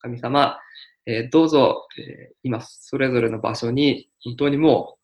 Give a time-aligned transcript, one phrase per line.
[0.00, 0.58] 神様、
[1.06, 4.98] えー、どうぞ、えー、今それぞれの場所に本当にも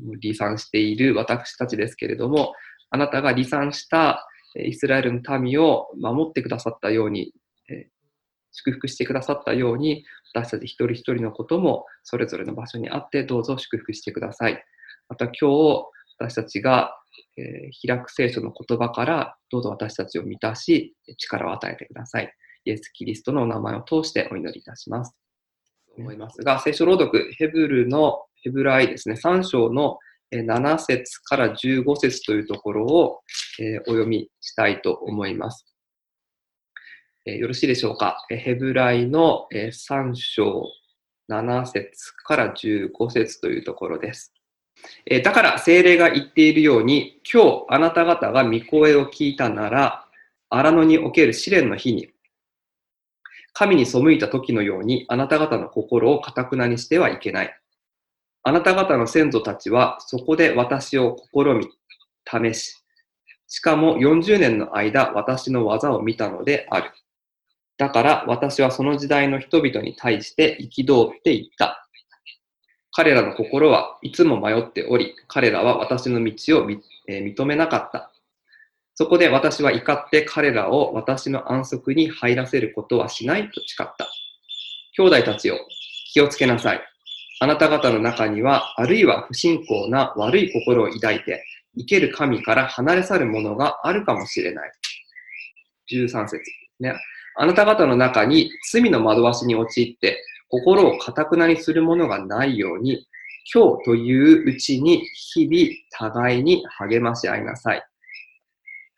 [0.00, 2.52] う離散している私たちですけれども、
[2.90, 4.26] あなたが離散した
[4.58, 7.32] イスラエルの民を守ってくださったように、
[7.68, 7.86] えー、
[8.52, 10.04] 祝福してくださったように、
[10.34, 14.62] 私たち一人一人のこともそれぞれの場所にあってどうぞ祝福してください。
[15.08, 15.86] また今日
[16.18, 16.92] 私たちが、
[17.38, 22.32] え、開く聖書の言葉からどうぞ私たちを満たし力を与えてください。
[22.66, 25.16] イエス・キリストのお名前を通してお祈りいたします。
[25.96, 29.98] 思いますが、聖書朗読、ヘブルの、ヘブライですね、3章の
[30.34, 33.20] 7節から15節というところを、
[33.60, 35.64] えー、お読みしたいと思います。
[37.24, 38.18] えー、よろしいでしょうか？
[38.28, 40.64] ヘブライの、えー、3章
[41.30, 44.32] 7節から15節というところです。
[45.06, 50.06] えだから精霊が言っているように、今日あなた方が御声を聞いたなら、
[50.50, 52.10] 荒野における試練の日に、
[53.58, 57.58] 神に背いた時のようにあなた方の心をかたくなにしてはいけない。
[58.42, 62.84] あなた方の先祖たちはそこで私を試み、試し、
[63.48, 66.90] しかも40年の間私の技を見たのである。
[67.78, 71.88] だから私はその時代の人々に対して憤って言った。
[72.92, 76.70] 彼らの心はいつも迷っており、彼らは私の道を、
[77.08, 78.12] え認めなかった。
[78.98, 84.08] そこで私は怒って彼らを私の安息に入らせることはしないと誓った。
[84.96, 85.58] 兄弟たちよ、
[86.14, 86.80] 気をつけなさい。
[87.40, 91.44] あなた方の中には、あるいは不信仰な悪い心を抱いて、
[91.76, 94.72] 生ける神から離れ去るものがあるかもしれない。
[95.92, 96.40] 13節
[96.80, 96.94] ね。
[97.36, 103.06] あなた方の中に罪の惑わしに陥って、心をかたくなにするものがないように、
[103.52, 107.84] 今日といううちに日々互いに励まし合いなさい。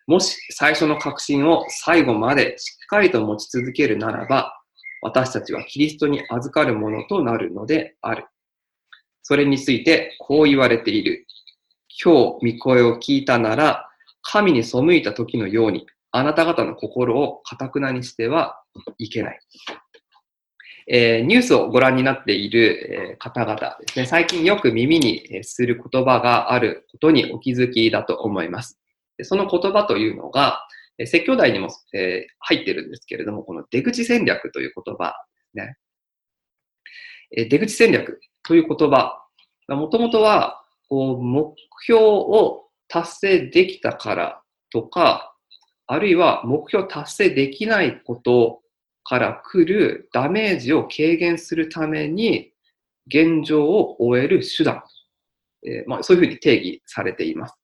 [0.08, 4.58] もし最初の確信を最後までしっかりと持ち続けるならば、
[5.02, 8.24] 私たちはキリストに預かるものとなるのである。
[9.22, 11.26] それについてこう言われている。
[12.02, 13.86] 今日、御声を聞いたなら、
[14.22, 18.62] 神に背いた時のように、あなた方の心をかたくなにしては
[18.96, 19.40] いけない。
[20.90, 28.78] えー、ニュースをご覧になっている、えー、方々ですね、最近よく耳にする言葉があることにお気づきだと思います。
[29.18, 30.66] でその言葉というのが、
[30.98, 35.76] え説教題にも、え、入ってるんですけれども、この出口戦略という言葉ですね。
[37.36, 39.22] え出口戦略という言葉、
[39.68, 45.34] もともとは、こう、目標を達成できたからとか、
[45.86, 48.62] あるいは目標達成できないこと
[49.04, 52.52] から来るダメージを軽減するために
[53.06, 54.82] 現状を終える手段、
[55.64, 57.57] えー、まあ、そういうふうに定義されています。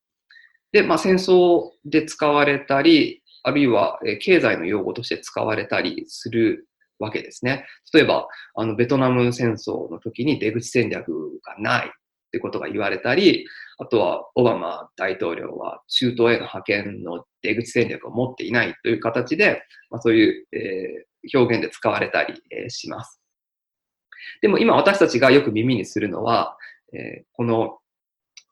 [0.74, 6.66] で、まあ、戦争で使われたり、あるいは経済の用語として使われたりする
[6.98, 7.64] わけですね。
[7.92, 8.26] 例えば、
[8.56, 11.12] あの、ベトナム戦争の時に出口戦略
[11.44, 11.90] がないっ
[12.32, 13.46] てことが言われたり、
[13.78, 23.20] あとは、オバマ大統領は中東への派遣の出口戦略を持っていないという形で、まあ、そういう、えー、表現で使われたり、えー、します。
[24.42, 26.56] でも今私たちがよく耳にするのは、
[26.92, 27.78] えー、この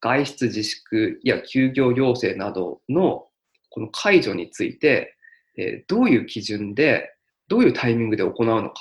[0.02, 3.26] 外出自粛や休業要請などの
[3.70, 5.16] この解除について、
[5.56, 7.14] えどういう基準で、
[7.48, 8.74] どういうタイミングで行うのか、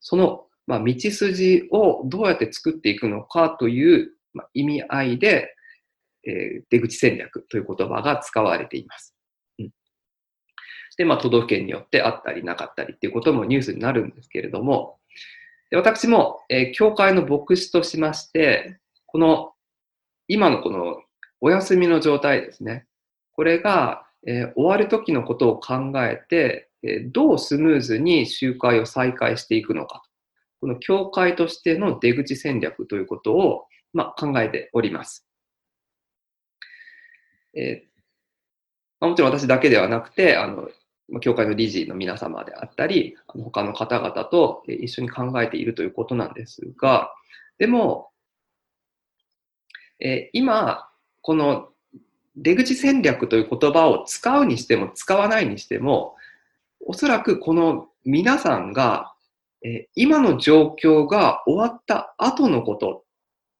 [0.00, 5.54] その、ま、道筋をどうやって作っていくのかという、ま、意味合いで、
[6.26, 9.14] え、出口戦略という言葉が使われています。
[9.58, 9.70] うん、
[10.98, 14.98] で、まあ、都道府県によってあったりなかったりっていうこともニュースになるんですけれども、
[15.70, 19.52] で私も、え、教会の牧師としまして、この
[20.28, 21.02] 今のこの
[21.40, 22.86] お休みの状態ですね。
[23.32, 30.02] これが、えー、終わる時のことを考えて、えー、どうスムーズに集会を再開していくのか。
[30.60, 35.26] この教会としての出口戦略ということを、まあ、考えております。
[37.54, 37.96] えー
[39.00, 40.68] まあ、もちろん私だけではなくて、あの、
[41.20, 47.12] 教会の理事の皆様であったり、他の方々と一緒に考えているということなんですが、
[47.58, 48.10] でも、
[50.00, 50.88] えー、今、
[51.22, 51.68] この
[52.36, 56.16] 出口戦略という言葉を使うにしても使わないにしても、
[56.84, 59.12] おそらくこの皆さんが、
[59.64, 63.04] えー、今の状況が終わった後のこと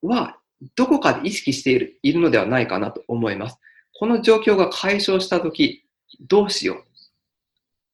[0.02, 0.38] は、
[0.74, 3.58] どこかで意識しているいるのではないかなと思います。
[3.98, 5.84] この状況が解消したとき、
[6.20, 6.84] どうしよう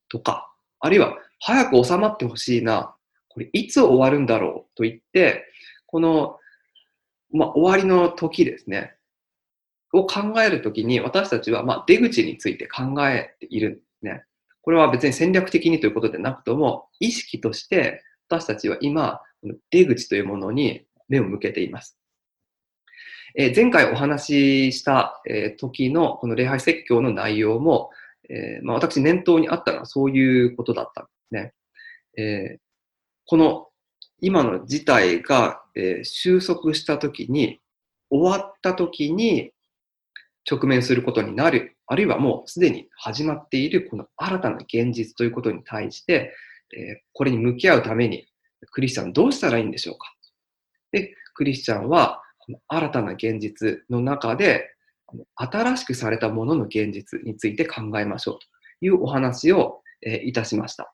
[0.08, 2.94] とか、あるいは早く収まってほしいな、
[3.28, 5.46] これいつ終わるんだろうと言って、
[5.86, 6.38] この
[7.32, 8.94] まあ、終わりの時ですね、
[9.92, 14.24] を考えるときに私たちは、まあ、出口について考えているんですね。
[14.62, 19.20] これは別に戦略的にということでなくとも、意識として私たちは今、
[19.70, 21.98] 出口というものに目を向けています。
[23.34, 27.90] えー、前回お話しした、えー、時のこの礼拝説教の内容も、
[28.28, 31.54] えー、まあ、私念頭にあったのはそういうことだったんですね。
[32.18, 32.58] え
[33.24, 33.68] この
[34.20, 37.60] 今の事態が、え収束した時に、
[38.10, 39.52] 終わった時に
[40.50, 46.34] 直面することになる、あるいはもうすでに始まっているこの新たな現実ということに対して、
[46.74, 48.26] えこれに向き合うために
[48.70, 50.14] クリスチャンどうしたらいいんでしょうか
[50.92, 52.22] で、クリスチャンは
[52.68, 54.68] 新たな現実の中で、
[55.34, 58.46] 新しくされたものの現実について考えましょうと
[58.80, 60.92] いうお話を、えいたしました。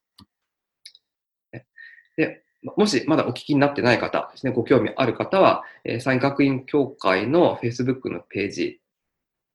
[2.19, 8.81] でもしまだお聞きになってない方ですね、ご興味ある方は、えサイン学院協会の Facebook のページ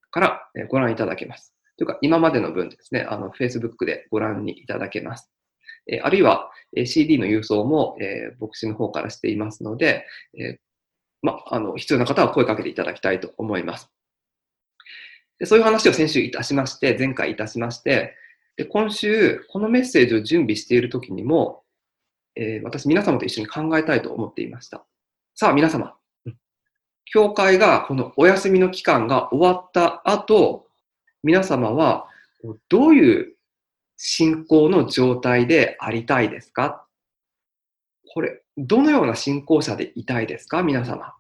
[0.10, 1.54] からえご覧いただけます。
[1.78, 5.32] というか、今までの分ですね、あの Facebook でご覧にいただけます。
[5.88, 10.06] えあるいは、え CD の郵送も、え牧師の方からしていますので、
[10.40, 10.60] え
[11.22, 13.90] ま、あの、必要な方は声かけていただきたいと思います。
[15.40, 18.16] でそういう話を先週いたしまして、前回いたしまして、
[18.56, 21.63] で今週、このメッセージを準備しているときにも、
[22.36, 24.86] えー、私、皆様と一緒に考えたいと思っていました。
[25.36, 25.96] さあ、皆様、
[27.06, 30.68] 教会がこのお休みの期間が終わった後、
[31.22, 32.08] 皆様は
[32.70, 33.36] どういう
[33.98, 36.86] 信仰の状態でありたいですか？
[38.14, 40.64] これ、どのような信仰者でいたいですか？
[40.64, 41.14] 皆様。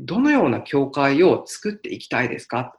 [0.00, 2.76] どのような教会を作っていきたいですか？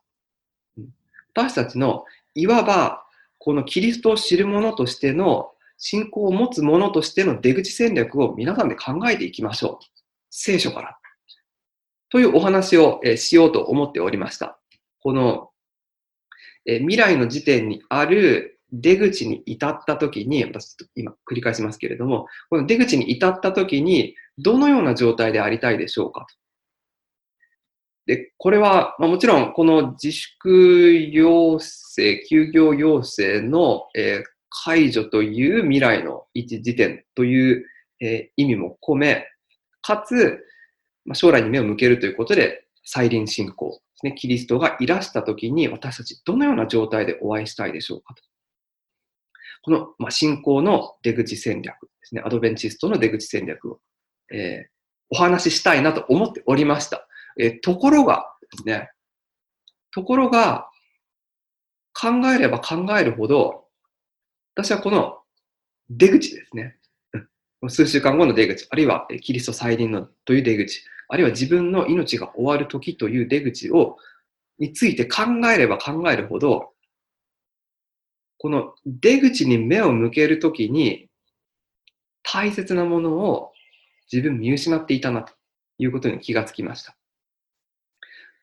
[1.34, 3.06] 私たちの、いわば、
[3.40, 5.51] このキリストを知る者としての、
[5.84, 9.86] 信仰を持つ者としての出口戦略を皆さんで考えていきましょう。
[10.30, 10.98] 聖書から。
[12.10, 14.60] というお話をしようと思っておりました。
[15.02, 15.50] この
[16.66, 26.28] 未来の時点にある出口に至った時に、私今繰り返しますけれども、この出口に至った時に、どのような状態でありたいでしょうか
[28.06, 37.66] で、これは、ま、もちろん、この自粛要請、休業要請の、え、解除という未来の一時点という、
[38.02, 39.26] えー、意味も込め、
[39.82, 40.40] かつ、
[41.06, 44.14] まあ、将来に目を向けるということで、再臨信仰ですね。
[44.14, 48.22] キリストがいらした時に私たちどのような状態でお会いしたいでしょうかと。
[49.64, 52.22] この、まあ、信仰の出口戦略ですね。
[52.26, 53.80] アドベンチストの出口戦略を、
[54.34, 54.70] えー、
[55.12, 57.08] お話ししたいなと思っておりました。
[57.40, 58.90] えー、ところがですね、
[59.94, 60.68] ところが、
[61.94, 63.66] 考えれば考えるほど、
[64.56, 65.20] 私はこの
[65.90, 66.78] 出口ですね。
[67.70, 73.98] 数週間後の出口、あるいはキリスト再臨のという出口、あるいは自分の命が終わる時という出口を、
[74.58, 76.72] について考えれば考えるほど、
[78.38, 81.08] この出口に目を向けるときに、
[82.24, 83.52] 大切なものを
[84.12, 85.34] 自分見失っていたなと
[85.78, 86.98] いうことに気がつきました。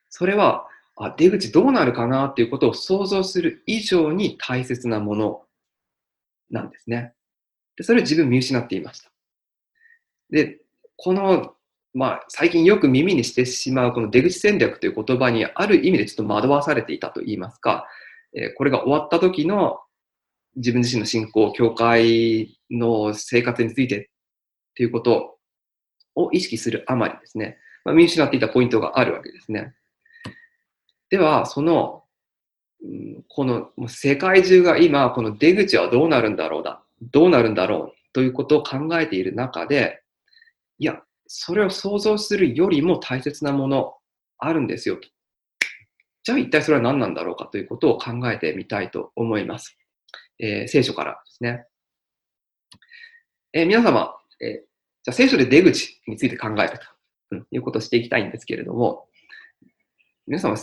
[0.08, 5.42] それは、あ出口どうなるかなっていうことを想像する以上に大切なもの
[6.50, 7.14] なんですね。
[7.76, 9.10] でそれを自分見失っていました。
[10.30, 10.58] で、
[10.96, 11.54] この、
[11.94, 17.86] まあ、最近よく耳にしてしまうこの出口戦略という言葉にある意味でちょっと惑わされていたと言いますか、
[18.34, 19.80] えこれが終わった時の
[20.56, 24.08] 自分自身の信仰、教会の生活についてっ
[24.74, 25.38] ていうこと
[26.14, 29.74] を意識するあまりですね、まあ、見失っていたポイントがあるわけですね。
[31.10, 32.04] では、その、
[33.28, 36.82] この世界中が今、この出口はどうなるんだろうだ、
[37.12, 40.02] どうなるんだろうということを考えている中で、
[40.78, 43.94] いや、それを想像するよりも大切なもの
[44.38, 45.08] あるんですよと。
[46.22, 49.76] じゃあ一体それは何なんだろうかということを考えてみたいと思います。
[50.38, 51.66] えー、聖書からですね。
[53.52, 56.84] えー、皆様、えー、じゃあ聖書で出口について考えると、
[57.32, 59.08] うん、いうことをしていきたいんですけれども、
[60.26, 60.56] 皆様、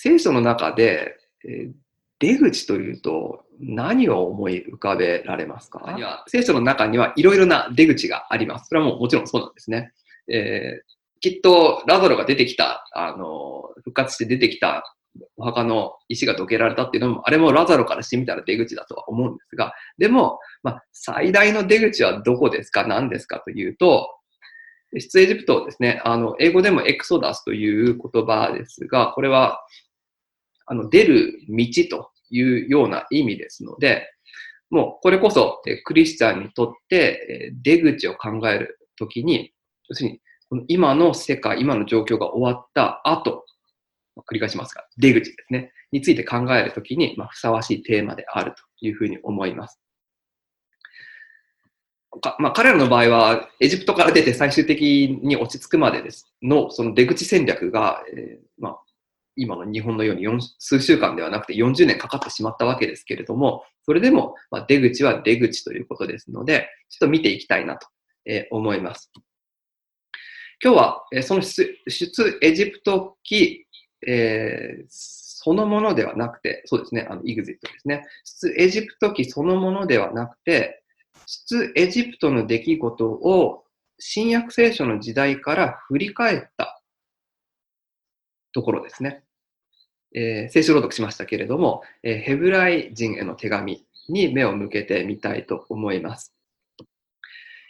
[0.00, 1.72] 聖書の中で、えー、
[2.20, 6.24] 出口というと何を思い浮かべられますか？
[6.28, 8.68] 聖書の中にはいろいろな出口があります。
[8.68, 9.92] それはもうもちろんそうなんですね。
[10.32, 14.84] えー、きっとラザロが出てきた、あの、復活して出てきた
[15.36, 22.86] お墓の石がどけられたっていうのも、あれもラザロからしてみたら出口だとは思うんですが、でも、まあ、最大の出口はどこですか？
[22.86, 24.08] 何ですかというと、
[24.92, 29.60] 出エジプトですね、あの、英語でもエクソダスという言葉ですが、これは、
[30.68, 34.08] あの、出る道というような意味ですので、
[34.70, 39.52] もうこれこそクリスチャンにとって出口を考えるときに、
[39.88, 40.20] 要するに
[40.50, 43.44] この今の世界、今の状況が終わった後、
[44.28, 49.80] 繰り返しますが、出口ですね、について考えるときに、まあ、ふさわしいテーマであるというふうに思います。
[52.22, 58.78] かまあ、彼らの場合は、エジプトから出て最終的に落ち着くまでですの、その出口戦略が、えー、まあ、
[59.38, 60.26] 今の日本のように
[60.58, 67.88] 数週間ではなくて40年かかってしまったわけですけれども、それでも、ま、出口は出口ということですので、ちょっと見ていきたいなと、
[68.26, 69.10] え、思います。
[70.62, 71.78] 今日は、え、その出
[72.42, 73.66] エジプト期、
[74.06, 78.04] えー、そのものではなくて、そうですね、あの、イグジットですね。
[78.24, 80.82] 出エジプト期そのものではなくて、
[81.26, 83.64] 出エジプトの出来事を
[83.98, 86.82] 新約聖書の時代から振り返った
[88.52, 89.24] ところですね。
[90.14, 96.34] えー、聖書朗読しましたけれども、えー、ヘブライ人への手紙に目を向けてみたいと思います。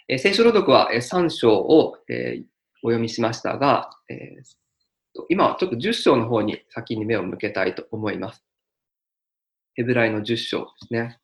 [0.09, 2.45] えー、聖書朗読は、えー、3章を、えー、
[2.83, 8.45] お読みしましたが、えー、今はちょっと10章の方に先に目を向けたいと思います。
[9.75, 11.19] ヘブライの10章ですね。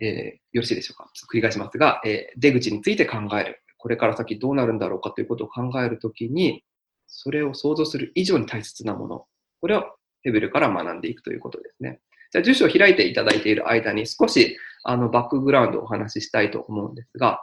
[0.00, 1.10] えー、よろしいでしょうか？
[1.32, 3.62] 繰り返しますが、えー、出口について考える。
[3.78, 6.64] これから先どうなるんだろうかということを考えるときに、
[7.06, 9.26] それを想像する以上に大切なもの、
[9.60, 9.84] これを
[10.22, 12.00] ヘブルから学んでいくということですね。
[12.30, 17.40] じゃあ、住所を開いていただいている間に少しあのバックグラウンドをお話ししたいと思うんですが、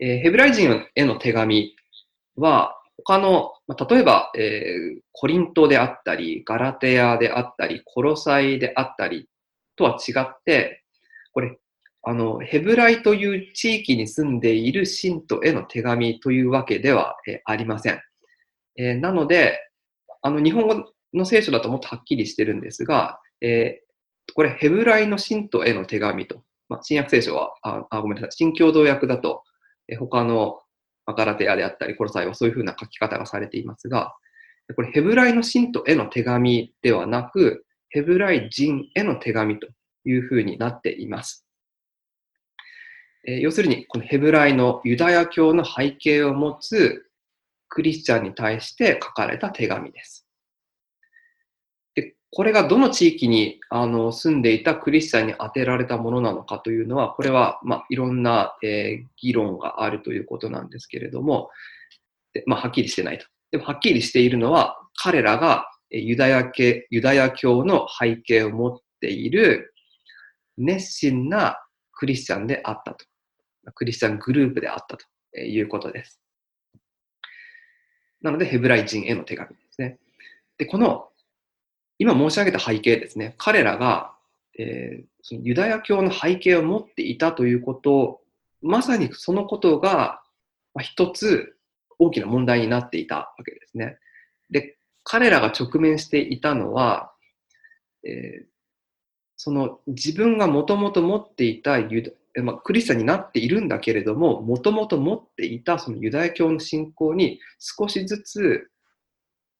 [0.00, 1.74] えー、ヘブライ人への手紙
[2.36, 9.28] は、他の、まあ、例えば、えー、コリントであったり、ガラテアであったり、コロサイであったり
[9.76, 10.84] とは違って、
[11.32, 11.58] これ、
[12.02, 18.00] あの、ヘブライという地域に住んでいる信徒への手紙というわけでは、えありません。
[18.76, 19.58] えー、なので、
[20.24, 29.42] あの、日本語の聖書だともっとはっきりしてるんですが、えー、これ、ヘブライの信徒への手紙と、まあ、新約聖書は、あ、あごめんなさい、新共同訳だと、
[29.86, 30.60] えー、他の
[31.06, 34.14] ガラテアであったり、コロサイはそういうふうな書き方がされていますが、
[34.74, 39.68] これ、ヘブライの信徒への手紙ではなく、ヘブライ人への手紙と
[40.06, 41.46] いうふうになっています。
[43.26, 47.03] えー、要するに、このヘブライのユダヤ教の背景を持つ
[47.74, 50.26] クリスチャンに対して書かれた手紙です。
[51.96, 61.50] でこれがどの地域にあの住んでいたクリスチャンに当てられたものなのかというのは、これは、まあ、いろんな、えー、議論があるということなんですけれども、
[62.32, 63.26] でまあ、はっきりしてないと。
[63.50, 69.74] でもはっきりしているのは、彼らがユダヤ系ユダヤ教の背景を持っている
[70.56, 71.58] 熱心な
[71.92, 73.04] クリスチャンであったと。
[73.74, 76.23] クリスチャングループであったということです。
[78.24, 79.98] なので、ヘブライ人への手紙ですね。
[80.56, 81.10] で、この、
[81.98, 84.14] 今申し上げた背景ですね、彼らが、
[84.58, 88.22] えー、そのユダヤ教の背景を持っていたということ、
[88.62, 90.22] まさにそのことが、
[90.72, 91.54] まあ、一つ
[91.98, 93.98] 大きな問題になっていたわけですね。
[94.50, 97.12] で、彼らが直面していたのは、
[98.04, 98.46] えー、
[99.36, 108.68] その自分がもともと持っていたユまあ、クリスチャンになっているんだけれども、もともと持っていたそのユダヤ教の信仰に少しずつ、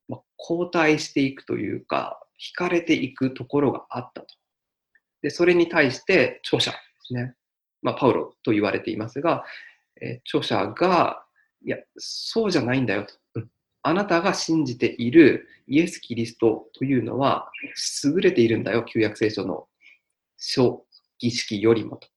[0.09, 4.27] まあ、後退していくというか、惹かれていくところがあったと。
[5.23, 6.77] で、それに対して著者で
[7.07, 7.35] すね。
[7.81, 9.45] まあ、パウロと言われていますが、
[10.01, 11.25] え、著者が、
[11.65, 13.15] いや、そうじゃないんだよと。
[13.37, 13.49] うん、
[13.83, 17.51] あなたが信じているイエス・キリストというのは
[18.05, 19.69] 優れているんだよ、旧約聖書の
[20.37, 20.85] 小
[21.19, 22.09] 儀式よりもと。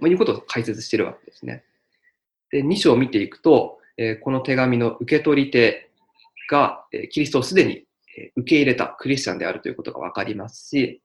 [0.00, 1.64] まあ、いうことを解説しているわけですね。
[2.50, 5.90] で、2章を見ていくと、え、この手紙の受け取り手
[6.50, 7.84] が、え、キリストをすでに
[8.36, 11.02] 受け入れたクリスチャンであるということがわかりますし、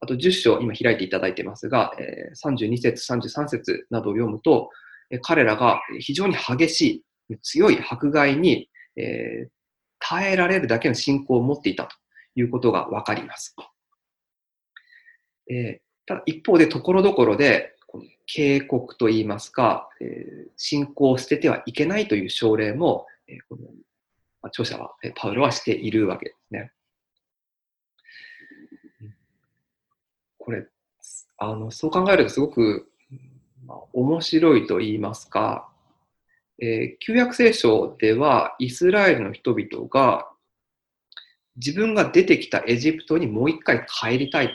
[0.00, 4.70] あと10章、今開いていただいてますが、え、32節、33節などを読むと、
[5.10, 9.48] え、彼らが非常に激しい、強い迫害に、え、
[9.98, 11.96] 耐えられるだけの信仰を持っていたと
[12.34, 13.56] いうことがわかります。
[15.50, 17.75] え、ただ一方で、ところどころで、
[18.26, 23.68] 警告といいますか、えー、信仰を捨ててはいけないという奨励も、えー、この
[24.42, 26.72] 著者は、えパウロはしているわけですね。
[30.38, 30.66] これ、
[31.38, 32.90] あの、そう考えるとすごく、
[33.66, 35.68] まあ、面白いと言いますか、
[36.60, 40.30] えー、旧約聖書ではイスラエルの人々が
[41.56, 44.54] 自分が出てきたエジプトにもう一回帰りたい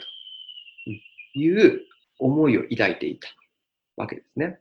[1.38, 1.82] いう
[2.22, 3.28] 思いを抱いていた。
[3.96, 4.58] わけですね。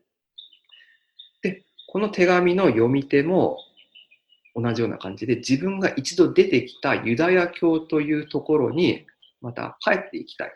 [1.42, 3.58] で、この手紙の読み手も
[4.56, 9.06] 同じような感じで自分が一度出てきたユダヤ教というところに
[9.42, 10.56] また帰っていきたいと。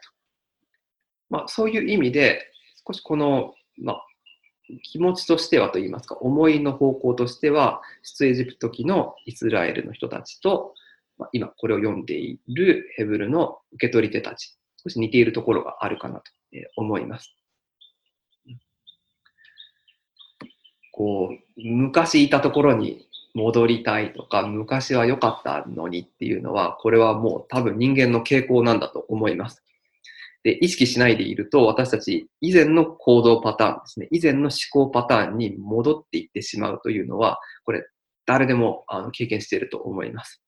[1.29, 2.51] まあ、そういう意味で
[2.88, 4.05] 少しこの、まあ、
[4.83, 10.74] 気持ちとしてはといいますか思いの方向としては出エジプト期のイスラエルの人たちと、
[11.17, 16.23] まあ、今これを読んでいるヘブルの受け取り手たち少し似ているところがあるかなと
[16.75, 17.35] 思います。
[20.91, 29.63] こう、昔いたところに戻りたいとか、昔は良かったのにっていうのは、これはもう多分人間の傾向なんだと思います。
[30.43, 37.85] で、意識しないでいると、私たち以前の行動パターンですね、以前の思考パターンに戻っていってしまうというのは、これ、
[38.25, 40.41] 誰でもあの経験していると思います。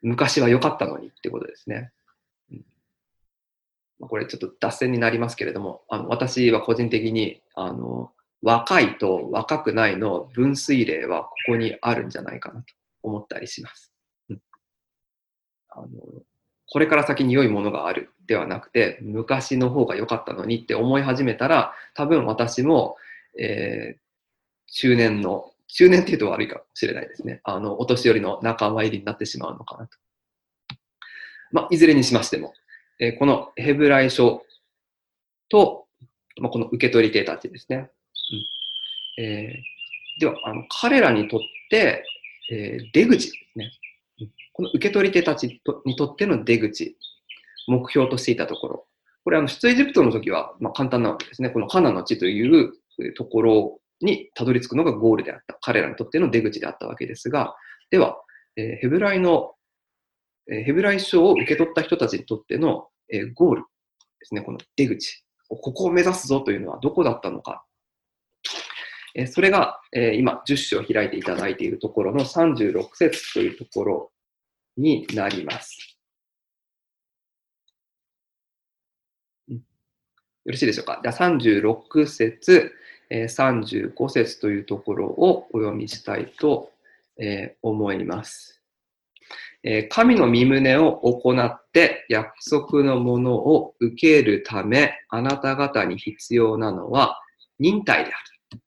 [0.00, 1.92] 昔は良かったのにってことですね。
[4.08, 12.66] これちょっと脱線になりますけれども、あの私は個人的にあの若いと若くないの分水嶺はここにあるんじゃないかなと
[13.02, 13.92] 思ったりします。
[14.30, 14.40] うん、
[15.70, 15.88] あの
[16.72, 22.96] これから先に良いものがあるではなくて、昔の方が良かったのにって思い始めたら、多分私も、
[23.38, 27.42] えー、中年の、中年って言うと悪いかもしれないですね。
[27.44, 29.98] あの、お年寄りの仲間入りになってしまうのかなと。
[31.50, 32.54] まあ、いずれにしましても、
[33.02, 34.44] え、このヘブライ書
[35.48, 35.86] と、
[36.40, 37.90] ま、この受け取り手たちですね。
[39.18, 42.04] うんえー、では、あの彼らにとって、
[42.52, 43.72] えー、出口ですね。
[44.52, 46.96] この受け取り手たちにとっての出口、
[47.66, 48.86] 目標としていたところ。
[49.24, 51.50] これ、あの、出エジプトの時は、まあ、簡単なわけですね。
[51.50, 52.72] このカナの地という
[53.16, 55.58] ところにたどり着くのがゴールであった。
[55.60, 57.56] 彼らにとっての出口であったわけですが、
[57.90, 58.16] では、
[58.56, 59.54] えー、ヘブライの、
[60.48, 63.66] えー、ヘブライ書を受け取った人たちにとっての、えー、ゴールで
[64.22, 64.40] すね。
[64.40, 65.24] この出口。
[65.48, 67.64] ここを目指すぞというのはどこだったのか。
[69.14, 74.12] えそれが、え今、10章を開いていただいているところの36節というところ
[74.78, 75.98] になります。
[79.48, 79.58] よ
[80.46, 81.00] ろしいでしょうか？
[81.02, 82.72] では36節、
[83.10, 86.72] え35節というところをお読みしたいと、
[87.18, 88.51] え思います。
[89.64, 97.20] え神の身胸を行って約束のものを受けるため、あなた方に必要なのは
[97.58, 98.18] 忍耐であ
[98.54, 98.60] る。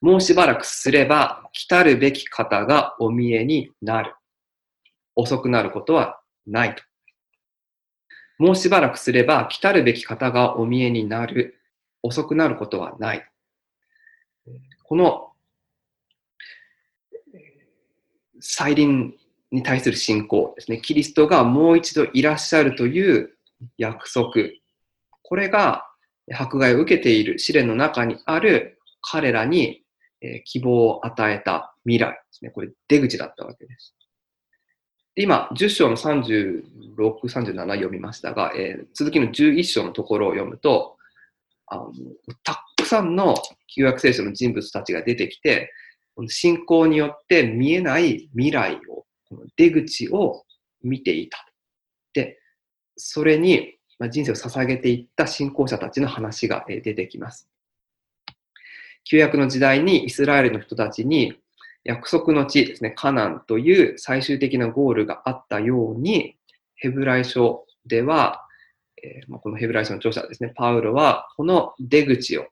[0.00, 4.14] もうしばらくすれば、来たるべき方がお見えになる。
[5.14, 6.82] 遅くなることはないと。
[8.38, 11.60] もうしばらくすれば来たるべき方がお見えになる。
[12.02, 13.28] 遅くなることはない。
[14.82, 15.28] この
[18.40, 19.14] 再臨
[19.52, 20.80] に対する信仰ですね。
[20.80, 23.30] キリストがもう一度いらっしゃるという
[23.78, 24.32] 約束。
[25.22, 25.86] これが
[26.32, 29.82] 迫害を受けている試練の中にある彼らに
[30.44, 32.50] 希望を与えた未来ですね。
[32.50, 33.94] これ出口だったわけです。
[35.14, 36.64] 今、10章の36、
[36.96, 40.96] 37読みましたが、えー、続きの11章のところを読むと、
[41.66, 41.92] あの
[42.42, 43.34] たくさんの
[43.74, 45.70] 旧約聖書の人物たちが出てきて、
[46.28, 49.04] 信仰によって見えない未来を、
[49.56, 50.44] 出口を
[50.82, 51.46] 見ていた。
[52.12, 52.38] で、
[52.96, 53.78] それに
[54.10, 57.48] 人生を捧げていった信仰者たちの話が出てきます。
[59.04, 61.34] 旧約の時代にイスラエルの人たちに
[61.84, 66.36] 約束の地ですね、カナンという最終的なゴールがあったように、
[66.76, 68.46] ヘブライ書では、
[69.02, 72.46] えー、このヘブライ書の著者ですね、パウロは、この出口を、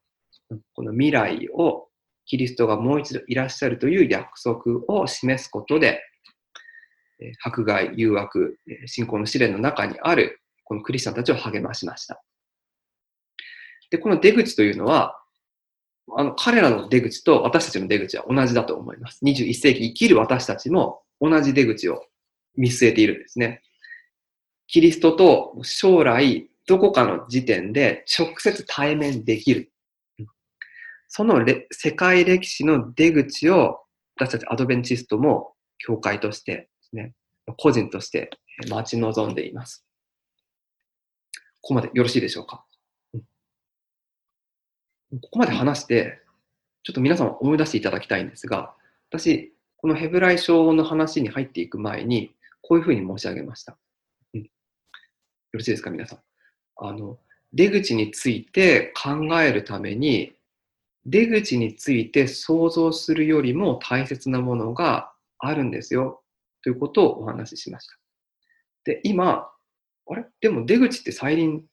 [0.74, 1.88] この未来を、
[2.26, 6.00] キリストがもう一度いらっしゃるという約束を示すことで、
[7.42, 12.22] 迫害、誘惑、信仰の試練の中にある、このクリスチャンたちを励ましました。
[13.90, 15.16] で、この出口というのは、
[16.16, 19.24] あの、彼らの出口と私たちの出口は同じだと思います。
[19.24, 22.04] 21世紀生きる私たちも同じ出口を
[22.56, 23.62] 見据えているんですね。
[24.66, 29.72] キリストと将来どこかの時点で直接対面できる。
[31.08, 33.80] その世界歴史の出口を
[34.16, 37.14] 私たちアドベンチストも教会としてですね、
[37.56, 38.30] 個人として
[38.68, 39.84] 待ち望んでいます。
[41.62, 42.64] ここまでよろしいでしょうか？
[45.12, 46.20] ここまで話して、
[46.82, 48.74] ちょっと皆さん思い出していただきたいんですが、
[49.10, 53.76] 私、このヘブライ書の話に入っていく前に、こういうふうに申し上げました。
[54.34, 54.48] うん、よ
[55.52, 56.18] ろしいですか、皆さん？
[56.76, 57.18] あの、
[57.52, 60.32] 出口について考えるために、
[61.06, 66.19] 出口について想像するよりも大切なものがあるんですよ、
[66.62, 67.94] ということをお話ししました。
[68.84, 69.48] で、今、
[70.06, 70.24] あれ？
[70.40, 71.64] でも出口って再臨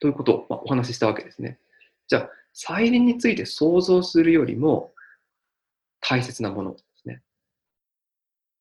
[0.00, 1.58] ということをお話ししたわけですね。
[2.08, 4.92] じゃあ、再臨について想像するよりも
[6.00, 7.22] 大切なものですね。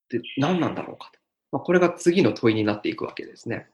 [0.09, 1.19] で、何なんだろうかと。
[1.51, 3.67] まあ、これが次の問いになっていくわけですね。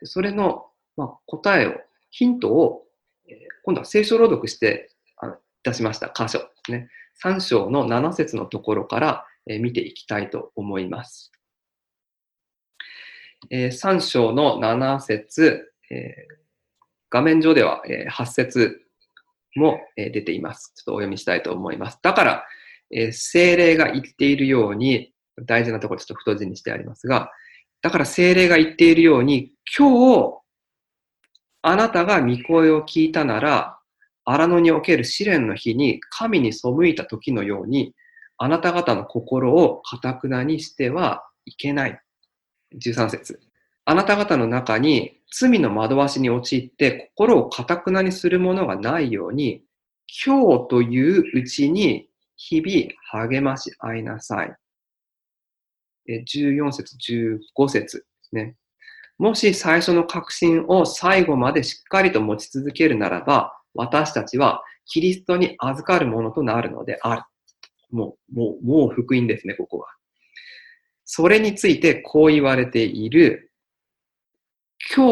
[0.00, 1.74] でそれの、まあ、答えを、
[2.10, 2.84] ヒントを、
[3.28, 6.88] えー、今度は聖書朗読してあ出しました箇所ですね。
[7.24, 11.32] 3章の7節のところから、え、見ていきたいと思います。
[13.50, 16.14] え、3章の7節、え、
[17.10, 18.82] 画面上では、え、8節
[19.54, 20.72] もえ出ています。
[20.76, 21.98] ちょっとお読みしたいと思います。
[22.02, 22.46] だから、
[22.90, 25.12] え精霊が言っているように、
[25.46, 27.30] 大事なところちょっと太字にしてありますが、
[27.80, 30.38] だから精霊が言っているように、今日、
[31.62, 33.78] あなたが御声を聞いたなら、
[34.24, 37.94] 荒野における試練の日に神に背いた時のように、
[38.42, 42.00] あなた方の心をかたくなにしてはいけない。
[42.74, 43.38] 13節
[43.84, 49.62] あなた方の中に罪の惑わしに陥って心をかたくなにするものがないように、
[50.26, 54.52] 今日といううちに日々励まし合いなさい。
[56.08, 56.96] 14節、
[57.56, 58.56] 15節ですね。
[59.18, 67.22] もし最初の確信を最後までしっかりと持ち続けるならば、私たちはキリストに預かるものとなるのである。
[67.92, 69.88] もう、もう、もう福音ですね、ここは。
[71.04, 73.52] それについてこう言われている。
[74.96, 75.06] 今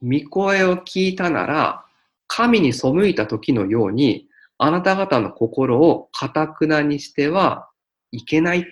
[0.00, 1.84] 日、御声を聞いたなら、
[2.28, 7.68] 神に背いた時のように、あなた方の心をかたくなにしては
[8.12, 8.66] いけない。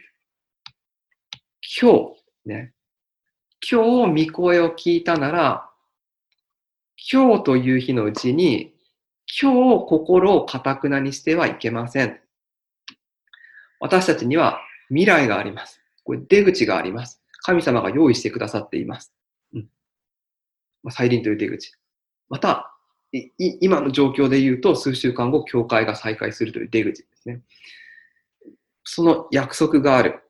[1.80, 2.72] 今日、ね。
[3.68, 5.68] 今日、御声を聞いたなら、
[7.12, 8.74] 今日という日のうちに、
[9.40, 12.20] 今日心をかたくなにしてはいけません。
[13.80, 15.80] 私たちには未来があります。
[16.04, 17.20] これ出口があります。
[17.42, 19.12] 神様が用意してくださっています。
[19.54, 19.68] うん
[20.82, 21.72] ま、再臨という出口。
[22.28, 22.74] また、
[23.38, 27.42] 今の状況で言うと、数週間後、教会が再開するという出口ですね。
[28.84, 30.20] その約束がある。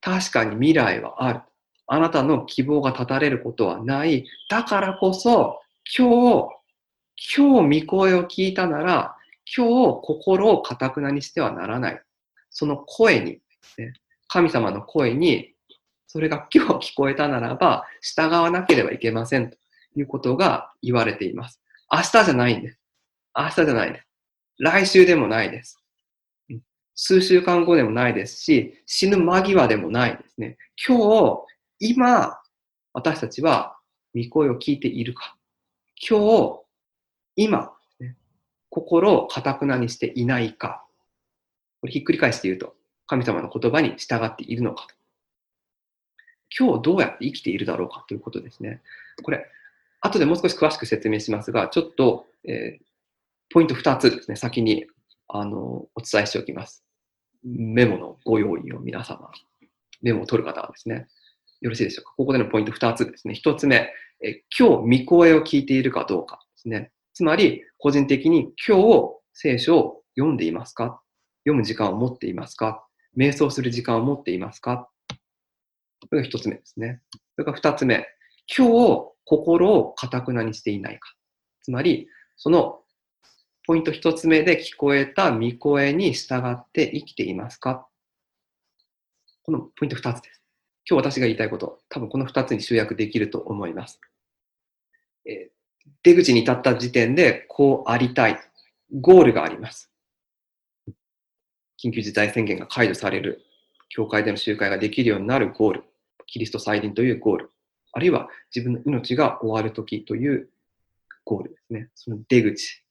[0.00, 1.40] 確かに未来はある。
[1.86, 4.24] あなたの希望が絶たれることはない。
[4.48, 5.60] だからこそ、
[5.96, 9.16] 今日、今日御声を聞いたなら、
[9.56, 12.02] 今日心をかたくなにしてはならない。
[12.54, 13.40] その声に、
[13.76, 13.92] ね、
[14.28, 15.54] 神様の声に、
[16.06, 19.58] それが今日聞こえたならば、従わなければいけませんと
[19.96, 21.60] いうことが言われています。
[21.92, 22.78] 明日じゃないんです。
[23.36, 24.06] 明日じゃないです。
[24.58, 25.80] 来週でもないです。
[26.94, 30.56] 数週間後でもないですし、死ぬ間際でもないですね。
[30.86, 31.42] 今日、
[31.80, 32.38] 今、
[32.92, 33.76] 私たちは
[34.14, 35.36] 御声を聞いているか。
[36.08, 36.60] 今日、
[37.34, 38.16] 今、ね、
[38.70, 40.83] 心をかたくなにしていないか。
[41.84, 42.74] これひっくり返して言うと、
[43.06, 44.94] 神様の言葉に従っているのかと。
[46.58, 48.80] 今日どうやって生きているだろうかということですね。
[49.22, 49.44] これ、
[50.00, 52.84] 後でもう少し詳しく説明しますが、ちょっと、えー、
[53.50, 54.86] ポイント2つですね、先に
[55.28, 56.82] あのお伝えしておきます。
[57.42, 59.30] メモのご用意を皆様、
[60.00, 61.06] メモを取る方はですね、
[61.60, 62.14] よろしいでしょうか。
[62.16, 63.34] ここでのポイント2つですね。
[63.34, 63.92] 1つ目、
[64.22, 66.92] え今日、御声を聞いているかどうかですね。
[67.12, 71.02] つまり、個人的に今日、聖書を読んでいますか
[71.44, 72.86] 読む時間を持っていますか？
[73.16, 74.88] 瞑想する時間を持っていますか？
[76.00, 77.00] これが一つ目ですね。
[77.12, 78.06] それから二つ目。
[78.56, 81.14] 今日、心をかたくなにしていないか。
[81.62, 82.80] つまり、その
[83.66, 87.86] ポイント一つ目で聞こえた御声に従って生きていますか？
[89.44, 90.42] このポイント二つです。
[90.88, 94.00] 今日私が言いたいこと、多分この二つに集約できると思います。
[95.26, 98.38] えー、出口に立った時点でこうありたい。
[99.00, 99.90] ゴールがあります。
[101.84, 103.44] 緊急事態宣言が解除される、
[103.90, 105.84] 教会での集会ができるようになるゴール、
[106.26, 107.50] キリスト再臨というゴール、
[107.92, 110.48] あるいは自分の命が終わるときという
[111.24, 111.90] ゴールですね。
[111.94, 112.82] その出口。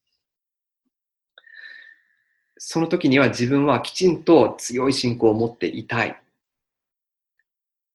[2.57, 6.15] その時には自分はきちんと強い信仰を持っていたい。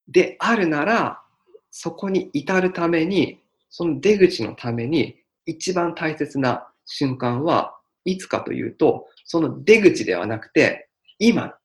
[0.09, 1.23] であるなら、
[1.71, 10.88] そこに至るために、その出口のために一番大切な瞬間はいつかというと、その出口ではなくて、
[11.21, 11.59] 今、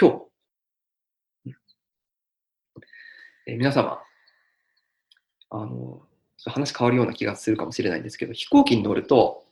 [0.00, 0.10] 今
[1.44, 1.52] 日、
[3.48, 4.00] え、皆様、
[5.50, 6.02] あの、
[6.46, 9.44] 話変わるような気がするかもしれないんですけど、飛行機に乗ると、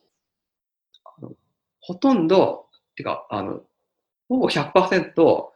[1.81, 3.63] ほとんど、てか、あの、
[4.29, 5.53] ほぼ100%、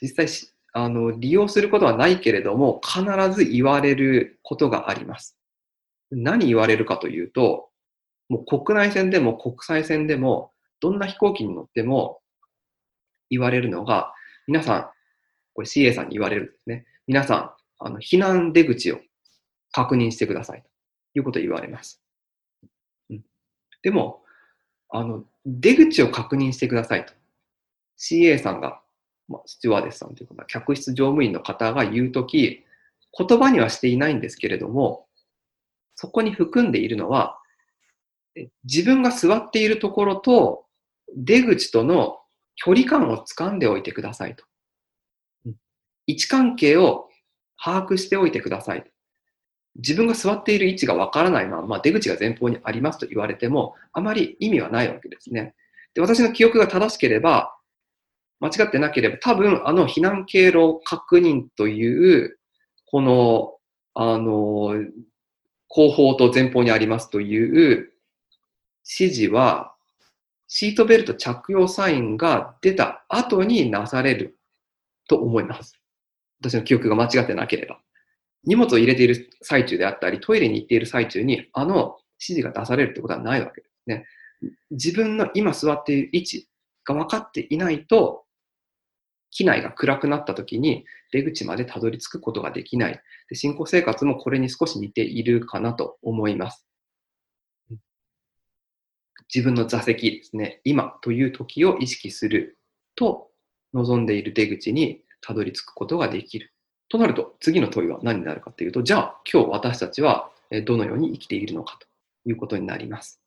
[0.00, 0.28] 実際
[0.72, 3.02] あの、利用することはないけれども、必
[3.34, 5.36] ず言われることがあります。
[6.10, 7.68] 何言われるかというと、
[8.30, 12.21] もう国内線でも国際線でも、どんな飛行機に乗っても、
[13.32, 14.12] 言われるのが、
[14.46, 14.90] 皆さん、
[15.54, 16.84] これ CA さんに言われるんですね。
[17.06, 19.00] 皆さん、あの、避難出口を
[19.72, 20.62] 確認してください。
[20.62, 20.68] と
[21.18, 22.02] いうことを言われます。
[23.10, 23.24] うん、
[23.82, 24.22] でも、
[24.90, 27.14] あの、出口を確認してくださいと。
[27.98, 28.82] CA さんが、
[29.28, 32.64] まあ、スチュワーデスさんというか、客室乗務員の方が言うとき、
[33.16, 35.06] 言葉にはしていないんですけれども、
[35.94, 37.38] そこに含んでいるのは、
[38.64, 40.66] 自分が座っているところと
[41.16, 42.21] 出口との
[42.64, 44.44] 距離感を掴んでおいてくださいと。
[46.06, 47.08] 位置関係を
[47.62, 48.84] 把握しておいてください。
[49.76, 55.54] 自分が座っている位置がわからないまま、出口が前方にありますと言われても、あまり意味はないわけですね。
[55.94, 57.56] で、私の記憶が正しければ、
[58.38, 62.38] 間違ってなければ、多分あの避難経路確認という、
[62.86, 63.54] この、
[63.94, 64.74] あの、
[65.68, 67.92] 後方と前方にありますという
[68.98, 69.74] 指示は、
[70.54, 74.36] シートベルト着用サインが出た後になされる
[75.08, 75.80] と思います。
[76.42, 77.80] 私の記憶が間違ってなければ。
[78.44, 84.04] 荷物を入れている最中であったり、トイレに行っている最中に、あの指示が出されるってことはないわけですね。
[84.70, 86.48] 自分の今座っている位置
[86.84, 88.24] が分かっていないと、
[89.30, 93.00] 機内が暗くなった時に出口までたどり着くことができない。
[93.30, 96.66] で信仰生活もこれに少し似ているかなと思います。
[99.34, 102.58] 自分の座席ですね、今という時を意識する
[102.94, 103.30] と
[103.72, 106.52] 望んでいる出口にたどり着くことができる。
[106.90, 110.30] となると、次の問いは何になるかというと、じゃあ今日私たちは
[110.66, 111.86] どのように生きているのかと
[112.28, 113.22] いうことになります。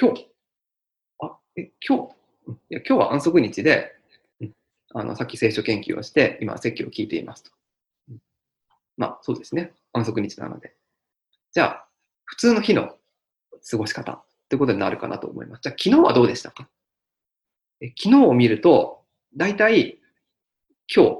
[0.00, 0.28] 今日、
[1.18, 3.96] あ、え、今日、いや今日は安息日で、
[4.94, 7.50] あのさっき聖書研究をして、今説教を聞いていますと。
[8.96, 9.72] まあそうですね。
[9.92, 10.76] 安息日なので。
[11.52, 11.88] じゃあ、
[12.24, 12.97] 普通の日の
[13.68, 15.60] 過ごし方ということになるかなと思います。
[15.62, 16.68] じゃあ昨日はどうでしたか？
[17.80, 19.04] え昨日を見ると、
[19.36, 19.98] 大体
[20.94, 21.16] 今日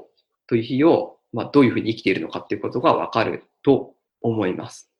[0.47, 4.91] という日を、まあ、どういうふうに生きているのかっていうことがわかると思います。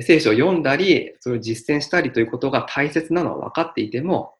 [0.00, 4.34] 聖書を読んだり、それを実践したりということが大切なのは分かっていても、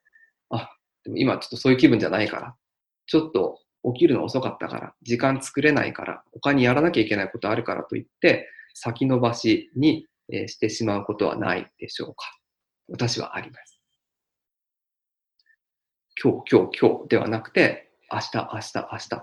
[0.51, 0.71] あ、
[1.05, 2.55] でも今ちょっとそういう気分じゃないから、
[3.07, 3.59] ちょっと
[3.95, 10.07] 起きるの遅かったから、時間作れないから、他にやらなきゃいけないことあるからといって、先延ばしに
[10.49, 12.39] してしまうことはないでしょうか。
[12.89, 13.81] 私はあります。
[16.23, 19.23] 今日、今日、今日ではなくて、明日、明日、明日と。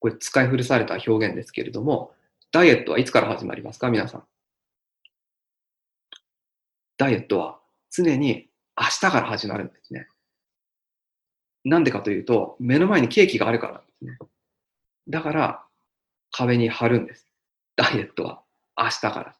[0.00, 2.14] これ使い古された表現ですけれども、
[2.52, 3.90] ダイエットはいつから始まりますか？
[3.90, 4.24] 皆さん。
[6.96, 7.58] ダイエットは
[7.90, 10.06] 常に明日から始まるんですね。
[11.64, 14.18] なんでかというと、目の前にケーキがあるからなんですね。
[15.08, 15.64] だから、
[16.30, 17.26] 壁に貼るんです。
[17.74, 18.42] ダイエットは
[18.76, 19.36] 明日から。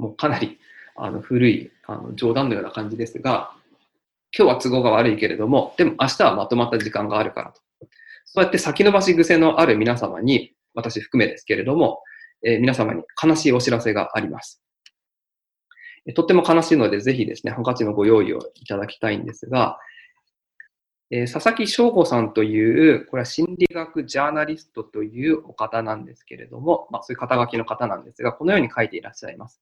[0.00, 0.58] もうかなり
[0.96, 3.52] あの古いあの冗談のような感じですが、
[4.36, 7.60] 今日は都合が悪いけれども、でも明日はまとまった時間があるからと。
[8.24, 12.00] そうやって先延ばし癖のある皆様に、私含めですけれども、
[12.44, 14.62] えー、皆様に悲しいお知らせがあります。
[16.14, 19.78] とっても悲しいので、ぜひですね、ハンカチのご用意をいただきたいんですが、
[21.10, 29.60] えー、佐々木翔吾さんという、これは心理学ジャーナリストというお方なんですけれども、まあ、そういう肩書きの方なんですが、このように書いていらっしゃいます。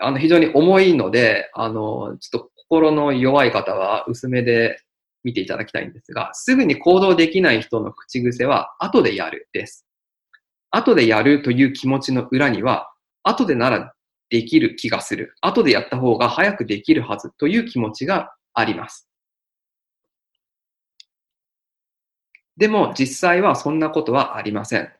[0.00, 4.80] あの、非常に重いので、あの、ちょっと心の弱い方は薄めで
[5.24, 9.86] 見ていただきたいんですが、すぐに行動できない人の口癖は、後でやるです。
[10.70, 13.94] 後でやるという気持ちの裏には、後でなら
[14.30, 15.34] できる気がする。
[15.40, 19.08] 後でやった方が早くできるはずという気持ちがあります。
[22.56, 24.90] でも実際はそんなことはありません。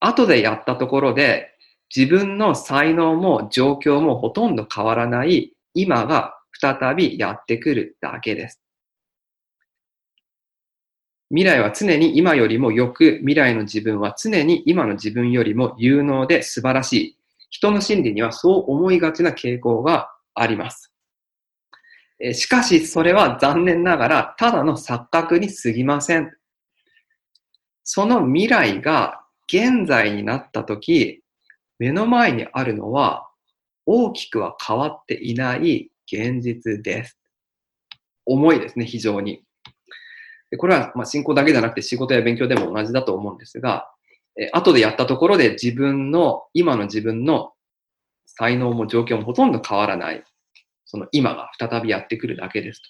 [0.00, 1.53] 後でやったところで
[1.94, 8.60] 自分の才能も状況もほとんど変わらない今が再びやってくるだけです。
[11.30, 17.18] 未来は常に今よりも良く、未来の自分は常に今の自分よりも有能で素晴らしい。
[17.50, 20.92] 人の心理にはそう思いがちな傾向があります。
[22.32, 26.30] しかし、それは残念ながら、ただの錯覚に過ぎません。
[27.82, 31.23] その未来が現在になったとき、
[31.78, 33.28] 目の前にあるのは、
[33.86, 37.18] 大きくは変わっていない現実です。
[38.26, 39.42] 重いですね、非常に。
[40.50, 43.90] でこれは、ま信仰だけじゃなくて仕事や勉強でも同じだと思うんですが、
[44.40, 47.52] え後でやったところで自分の、今の自分の
[48.26, 50.24] 才能も状況もほとんど変わらない。
[50.84, 52.88] その今が再びやってくるだけですと。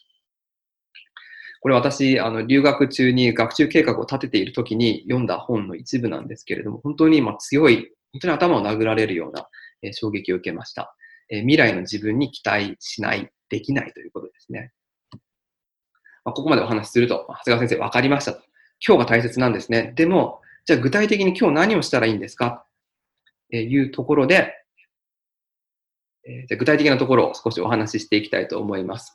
[1.61, 9.48] これ私、あの、留学中に学習計画を立てている時に読んだ本の一部なんですけれども、本当に今強い、本当に頭を殴られるような、
[9.83, 10.94] え衝撃を受けました、
[11.29, 14.72] え未来の自分に期待しない、できないということですね。
[16.24, 18.40] まあ、ここまでお話しすると、長谷川先生分かりましたと。
[18.87, 19.92] 今日が大切なんですね。
[19.96, 22.64] でも、じゃあ具体的に今日何をしたらいいんですか？
[23.50, 24.53] というところで、
[26.27, 29.14] えじゃ具体的なところを少しお話ししていきたいと思います。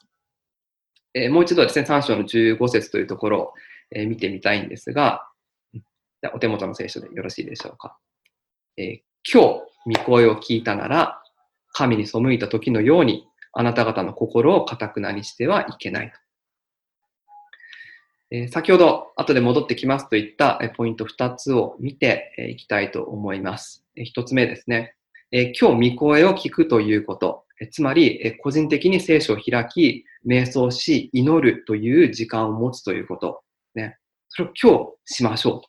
[1.15, 3.53] えもう一度ですね、3章の15節というところを、
[3.95, 5.27] え見てみたいんですが、
[5.73, 7.97] じゃお手元の聖書でよろしいでしょうか？
[8.79, 9.43] え今
[9.85, 11.21] 日、御声を聞いたなら、
[11.73, 16.17] 神に背いた時のように、あなた方の心をかたくなにしてはいけないと。
[18.31, 23.85] え、先ほど後で戻ってきますといったポイント2つを見ていきたいと思います。
[23.97, 24.95] 1つ目ですね。
[25.31, 27.43] え今日見声を聞くということ。
[27.71, 33.41] つまり、個人的に聖書を開き、瞑想し、祈るという時間を持つということ。
[33.75, 33.97] ね。
[34.29, 35.68] それを今日しましょう。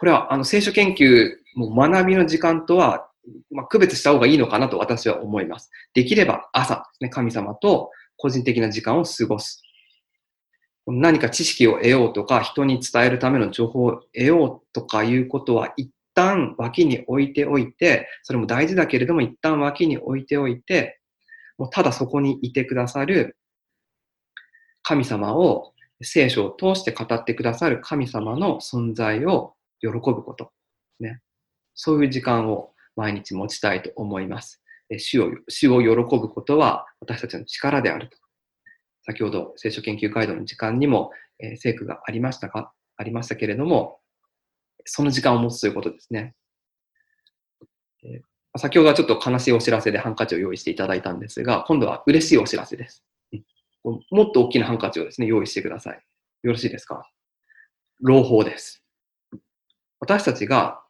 [0.00, 3.10] これは、あの、聖書研究、も学びの時間とは、
[3.50, 5.70] まあ、区別した方がいいのかなと私は思います。
[5.92, 9.62] できれば朝ですね、神様と個人的な時間を過ごす。
[10.86, 20.98] 何か知識を得ようとか、人に伝えるための情報を得ようとかいうことは一旦脇に置いておいて、それも大事だけれども一旦脇に置いておいて、
[21.58, 23.36] もうただそこにいてくださる
[24.82, 30.52] 神様を聖書を通して語ってくださる神様の存在を喜ぶこと。
[31.00, 31.20] ね。
[31.74, 34.62] そういう時間を毎日持ちたいと思います。
[34.98, 35.88] 主を主を喜
[36.18, 38.18] ぶことは私たちの力であると。
[39.02, 42.72] 先ほど聖書研究ガイドの時間にも、えー、聖句がありましたか？
[42.96, 44.00] ありましたけれども、
[44.84, 46.34] その時間を持つということですね。
[48.04, 53.04] えー、先ほどはちょっと悲しいお知らせでハンカチを用意していただいたんですが、今度は嬉しいお知らせです。
[54.10, 56.02] もっと大きなハンカチをですね、用意してください。
[56.42, 57.08] よろしいですか？
[58.02, 58.79] 朗報です。
[60.00, 60.82] 私たちが、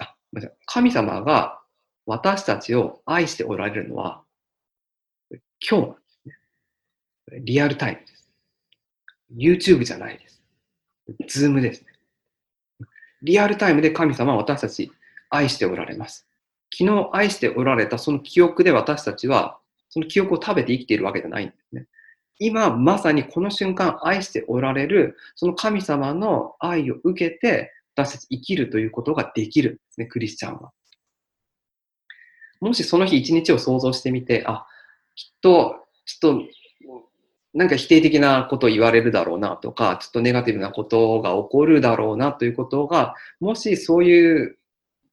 [0.00, 1.60] あ、ごめんなさい神様が
[2.04, 4.22] 私たちを愛しておられるのは、
[5.30, 6.34] 今日なんですね。
[7.40, 8.30] リアルタイムです。
[9.34, 10.42] YouTube じゃないです。
[11.28, 11.86] Zoom ですね。
[13.22, 14.92] リアルタイムで神様は私たち
[15.30, 16.26] 愛しておられます。
[16.72, 21.86] 昨日愛しておられたその記憶で私たちは、その記憶を食べて生きているわけじゃないんですね。
[22.38, 30.70] 今まさにこの瞬間愛しておられる、その神様の愛を受けて私たち生きるということができるんですね、クリスチャンは。
[32.60, 34.66] もしその日一日を想像してみて、あ、
[35.14, 36.42] きっと、ちょっと、
[37.54, 44.58] なんか否定的なことを言われるだろうなとか、ちょっとネガティブなことが起こるだろうなということが、もしそういう、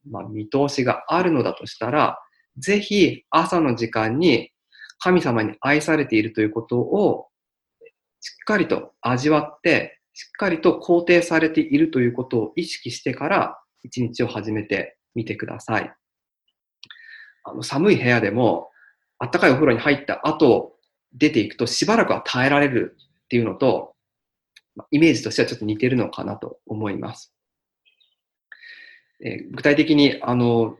[0.10, 2.20] まあ、見通しがあるのだとしたら、
[2.58, 4.52] ぜひ朝の時間に
[5.00, 7.28] 神様に愛されているということを
[8.20, 15.94] しっかりと味わって、しっかりと肯定されているということを意識してから一日を始めてみてください。
[17.44, 18.70] あの寒い部屋でも、
[19.20, 20.74] あったかいお風呂に入った後、
[21.14, 23.96] 出ていくとしばらくは耐えられるっていうのと、
[24.92, 27.34] イメージとしてはちょっと似てるのかなと思います。
[29.24, 30.78] えー、具体的に、あの、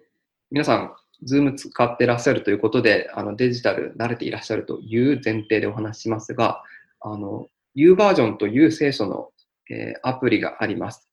[0.52, 6.64] 皆さん、ズーム使ってらっしゃるということで、あのデジタル慣れていらっしゃるという前提でお話ししますが、
[7.00, 9.30] あの、U バージョンという聖書の、
[9.70, 11.10] えー、アプリがあります。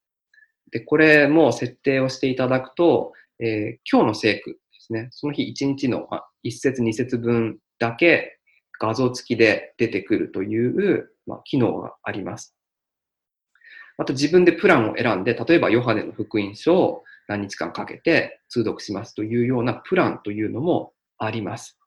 [0.70, 5.08] で、これも設定をしていただくと、えー、今日の聖句ですね。
[5.10, 6.08] その日1日の、
[6.44, 8.38] 1節2節分だけ
[8.78, 12.54] 画像付きで出てくるという、まあ、機能があります。
[13.98, 21.78] また自分でプランを選んで、例えばヨハネの福音書を何日間かけて通読しますというようなプランというのもあります。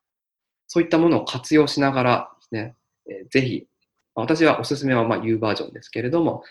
[0.68, 2.76] そういったものを活用しながらですね、
[3.10, 3.66] えー、ぜひ、
[4.14, 6.44] 私はおすすめはまあ U バージョンですけれども、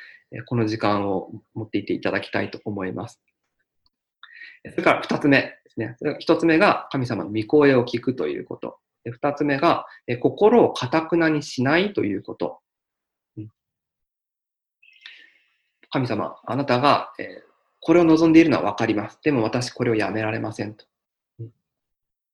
[0.47, 3.21] この時間を持っていていただきたいと思います。
[4.71, 5.97] それから二つ目ですね。
[6.19, 8.79] 一つ目が神様の御声を聞くということ。
[9.05, 9.85] 二つ目が、
[10.21, 12.59] 心をかたくなにしないということ。
[15.89, 17.13] 神様、あなたが、
[17.79, 19.19] これを望んでいるのはわかります。
[19.23, 20.85] でも私これをやめられませんと。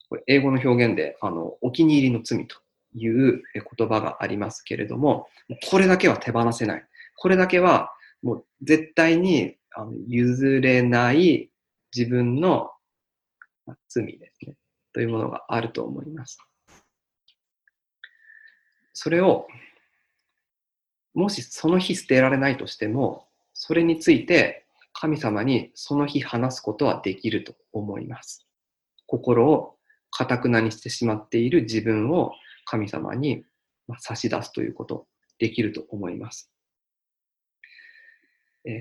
[0.09, 2.57] これ英語の表現で、あの、お気に入りの罪と
[2.95, 3.43] いう
[3.77, 5.27] 言葉がありますけれども、
[5.69, 6.85] これだけは手放せない。
[7.15, 9.55] これだけはもう絶対に
[10.07, 11.49] 譲れない
[11.95, 12.71] 自分の
[13.87, 14.55] 罪ですね。
[14.93, 16.39] というものがあると思います。
[18.93, 19.47] それを、
[21.13, 28.47] もしその日捨てられないとしても、それについて神様にその日話すことはできると思います。
[29.05, 29.75] 心を
[30.11, 32.33] かたくなにしてしまっている自分を
[32.69, 33.43] 神様に
[33.97, 35.07] 差し出すということ、
[35.39, 36.51] できると思います。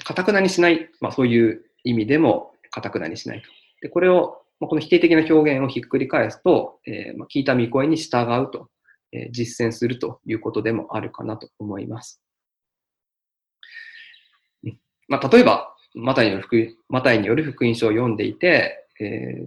[0.05, 3.48] かたくなにしない、まあ、そういう意味でもかたくなにしないと。
[3.81, 8.69] でこれを、ま、この否定的な表現をひっくり返すと、えー、ま、聞いた御声に従うと、
[9.13, 12.21] えー、実践するということでもあるかなと思います。
[15.08, 19.46] まあ、例えば、マタイによる福マタイによる福音書を読んでいて、え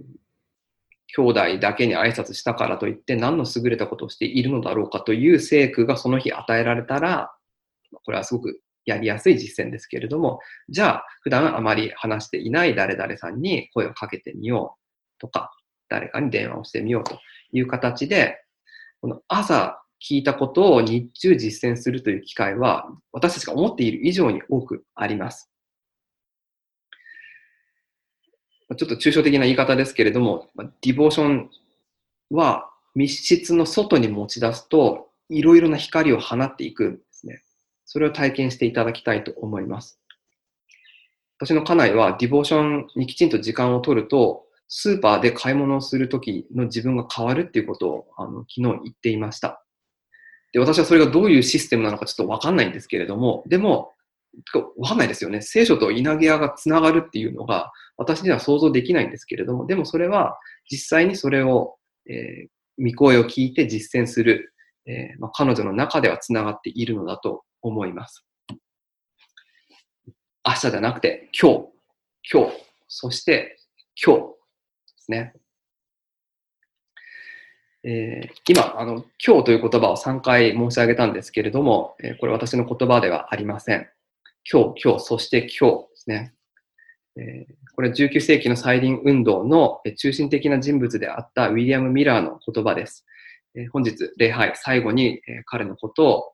[1.14, 7.32] 兄弟だけに挨拶したからといって何の優れたことをしているのだろうかという聖句がその日与えられたら、
[8.04, 15.52] これはすごくやりやすい実践ですけれども、じゃあ普段あまり話していない誰々さんに声をかけてみようとか、
[15.88, 17.18] 誰かに電話をしてみようと
[17.52, 18.38] いう形で、
[19.02, 25.51] この朝聞いたことを日中実践するという機会は、私たちが思っている以上に多くあります。
[28.76, 31.50] ちょっと抽象的な言い方ですけれども、ディボーション
[32.30, 37.42] は密室の外に持ち出すと、いろいろな光を放っていくんですね。
[37.84, 39.98] それを体験していただきたいと思います。
[41.38, 49.62] 私の家内はディボーションにきちんと時間を取ると、スーパーで買い物をするときの自分が変わるっていうことをあの昨日言っていました。
[50.52, 53.92] で、私はそれがどういうシステムなのかちょっとわかんないんですけれども、でも、
[54.76, 55.42] わかんないですよね。
[55.42, 60.38] 聖書と稲毛屋がつながるっていうのが、私には想像できないんですけれども、でもそれは
[60.70, 61.76] 実際にそれを、
[62.08, 64.52] えー、見声を聞いて実践する、
[64.86, 68.24] えー、まあ、彼女の中ではつながっているのだと思います。
[70.44, 71.68] 明日じゃなくて、今日、
[72.32, 72.52] 今日、
[72.88, 73.58] そして
[74.02, 74.26] 今日で
[74.96, 75.34] すね。
[77.84, 83.88] えー、今あの、今日という言葉を3回申し上げたんですけれども、えー、これ私の言葉ではありません。
[84.50, 86.34] 今日、今日、そして今日ですね。
[87.16, 93.06] えー、これ19世紀の再臨運動の中心的な人物であったウィリアム・ミラーの言葉です。
[93.54, 96.32] えー、本日、礼拝、最後に、えー、彼のことを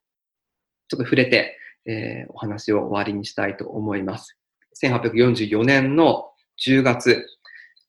[0.89, 4.39] ちょっと触れて、えー、お話を終わりにしたいと思います。
[4.83, 6.31] 1844年の
[6.65, 7.27] 10月、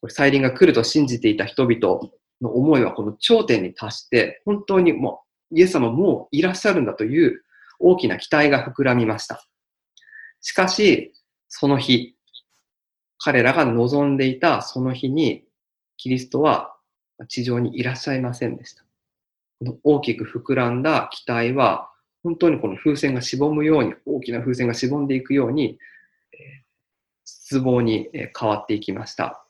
[0.02, 2.02] これ再臨が来ると信じていた人々
[2.42, 7.42] の思いはこの頂点に達して、本当にもうイエス様もういらっしゃるんだという
[7.80, 9.49] 大きな期待が膨らみました。
[10.42, 11.14] しかし、
[11.48, 12.16] その日、
[13.18, 15.46] 彼らが望んでいたその日に、
[15.98, 16.76] キリストは
[17.28, 18.84] 地上にいらっしゃいませんでした。
[19.60, 21.92] この大きく膨らんだ期待は、
[22.24, 25.78] 本当にこの風船がしぼむように、大きな風船がしぼんでいくように、
[27.26, 29.46] 失望に変わっていきました。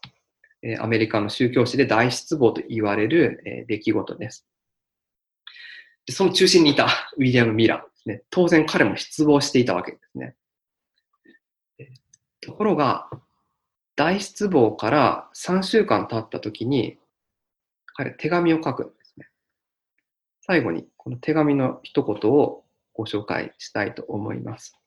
[0.80, 4.48] アメリカの宗教史で大失望と言われる出来事です。
[6.10, 6.88] その中心にいた
[7.18, 8.24] ウィリアム・ミラーですね。
[8.32, 10.36] 当然彼も失望していたわけですね。
[12.42, 13.10] ところが、
[13.96, 16.98] 大失望から3週間経った時に、
[17.88, 19.28] 彼手紙を書くんですね。
[20.42, 22.64] 最後にこの手紙の一言を
[22.94, 24.80] ご紹介したいと思います。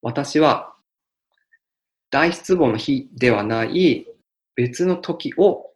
[0.00, 0.74] 私は
[2.10, 4.06] 大失望の日ではない
[4.54, 5.72] 別の時を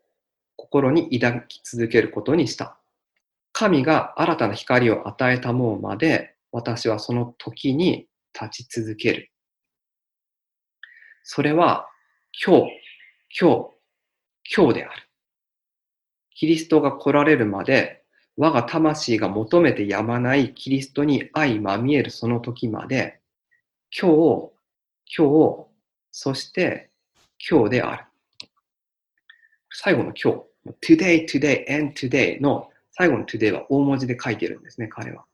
[0.54, 2.76] 心に抱き続けることにした。
[3.52, 9.30] 神が新たな光を与えたもうまで私はその時に立ち続ける。
[11.24, 11.88] それは
[12.44, 12.72] 今日、
[13.40, 15.08] 今日、今日である。
[16.30, 18.04] キリストが来られるまで
[18.36, 23.20] 我が魂が求めてやまないキリストに相まみえるその時まで
[23.90, 24.52] 今日、
[25.16, 25.66] 今日、
[26.12, 26.90] そして
[27.50, 28.04] 今日である。
[29.70, 30.44] 最後の今
[30.80, 35.24] 日、today, today, and today の最後の today は大文字で書いてるんですね、彼は。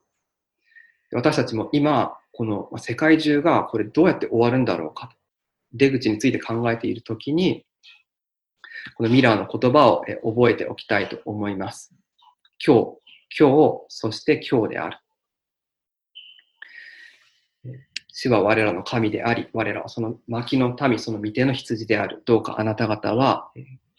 [1.15, 5.11] 私たちも今、この世界中がこれどうやって終わるんだろうか
[5.73, 7.65] 出口について考えているときに、
[8.97, 11.95] このミラーの言葉を覚えておきたいと思います。
[12.65, 12.99] 今日、
[13.39, 14.99] 今日、そして今日である。
[18.09, 22.23] 主は我らの神であり、我らはその牧の民、その御手の羊である。
[22.27, 23.53] どうかあなた方は、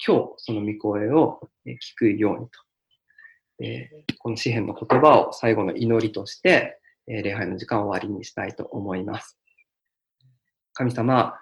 [0.05, 2.59] 今日その御声を聞くようにと。
[4.19, 9.37] この詩篇の言葉を最後の祈りとして、え礼拝の時間を終わりにしたいと思います。
[10.73, 11.39] 神様、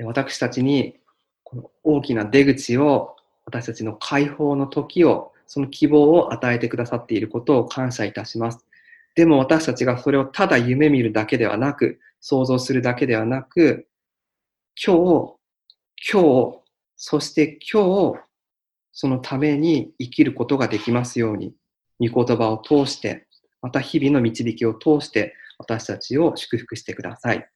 [0.00, 1.00] 私たちに
[1.44, 8.64] この大きな出口を、私たちの解放の時を、その希望を与えてくださっていることを感謝いたします。
[9.14, 13.86] でも私たちがそれをただ夢見るだけではなく、想像するだけではなく、
[14.82, 15.34] 今日、
[16.10, 16.60] 今日、
[16.96, 18.20] そして今日、
[18.92, 21.54] そのために生きることができますように、
[22.00, 23.26] 御言葉を通して、
[23.62, 27.48] また日々の導きを通して私たちを祝福してください。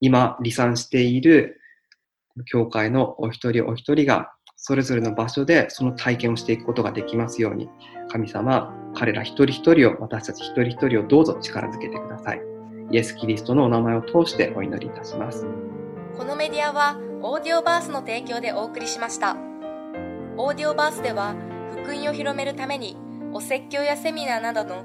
[0.00, 1.60] 今、離散している
[2.46, 7.68] 教会のお一人お一人がそれぞれの場所でその体験をしていくことができますように、
[8.08, 12.42] 神様、彼ら一人一人を、私たち一人一人をどうぞ力づけてください。
[12.90, 15.46] イエス・キリストのお名前を通してお祈りいたします。
[16.16, 19.36] このメディアは、オーディオバースの提供でお送りしました。
[20.36, 21.34] オーディオバースでは、
[21.72, 22.96] 福音を広めるために、
[23.32, 24.84] お説教やセミナーなどの